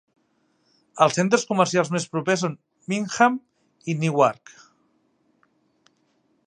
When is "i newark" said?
3.93-4.55